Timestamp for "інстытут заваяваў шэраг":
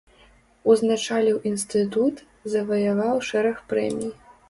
1.51-3.65